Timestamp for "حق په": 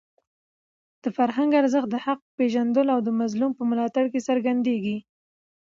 2.05-2.31